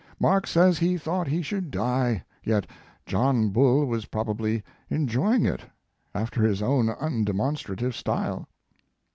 Mark 0.19 0.47
says 0.47 0.79
he 0.79 0.97
thought 0.97 1.27
he 1.27 1.43
should 1.43 1.69
die, 1.69 2.23
yet 2.43 2.65
John 3.05 3.49
Bull 3.49 3.85
was 3.85 4.05
probably 4.07 4.63
enjoying 4.89 5.45
it 5.45 5.61
alter 6.15 6.41
his 6.41 6.63
own 6.63 6.87
undemonstra 6.87 7.77
tive 7.77 7.95
style. 7.95 8.49